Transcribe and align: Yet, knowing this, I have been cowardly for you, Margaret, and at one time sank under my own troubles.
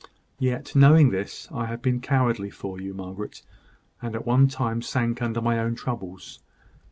Yet, 0.39 0.75
knowing 0.75 1.11
this, 1.11 1.47
I 1.51 1.67
have 1.67 1.83
been 1.83 2.01
cowardly 2.01 2.49
for 2.49 2.81
you, 2.81 2.91
Margaret, 2.91 3.43
and 4.01 4.15
at 4.15 4.25
one 4.25 4.47
time 4.47 4.81
sank 4.81 5.21
under 5.21 5.43
my 5.43 5.59
own 5.59 5.75
troubles. 5.75 6.39